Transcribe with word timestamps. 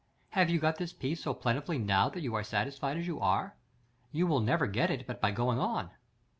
Have 0.29 0.49
you 0.49 0.57
got 0.57 0.77
this 0.77 0.93
peace 0.93 1.21
so 1.21 1.35
plentifully 1.35 1.77
now 1.77 2.09
that 2.09 2.21
you 2.23 2.33
are 2.33 2.43
satisfied 2.43 2.97
as 2.97 3.05
you 3.05 3.19
are? 3.19 3.55
You 4.11 4.25
will 4.25 4.39
never 4.41 4.65
get 4.65 4.89
it 4.89 5.05
but 5.05 5.21
by 5.21 5.29
going 5.29 5.59
on." 5.59 5.91